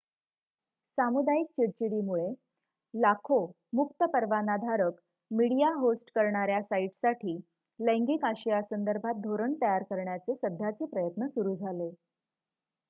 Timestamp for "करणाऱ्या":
6.15-6.61